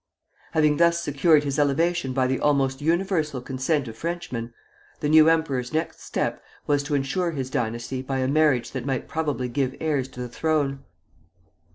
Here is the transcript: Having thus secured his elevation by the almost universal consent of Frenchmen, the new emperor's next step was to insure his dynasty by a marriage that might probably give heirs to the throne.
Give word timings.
Having 0.53 0.77
thus 0.77 0.99
secured 0.99 1.43
his 1.43 1.59
elevation 1.59 2.11
by 2.11 2.25
the 2.25 2.39
almost 2.39 2.81
universal 2.81 3.39
consent 3.39 3.87
of 3.87 3.95
Frenchmen, 3.95 4.51
the 4.99 5.07
new 5.07 5.29
emperor's 5.29 5.73
next 5.73 5.99
step 6.01 6.41
was 6.65 6.81
to 6.81 6.95
insure 6.95 7.29
his 7.29 7.51
dynasty 7.51 8.01
by 8.01 8.17
a 8.17 8.27
marriage 8.27 8.71
that 8.71 8.83
might 8.83 9.07
probably 9.07 9.47
give 9.47 9.75
heirs 9.79 10.07
to 10.07 10.19
the 10.19 10.27
throne. 10.27 10.83